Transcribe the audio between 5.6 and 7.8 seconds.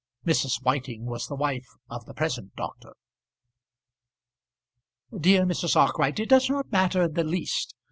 Arkwright, it does not matter in the least.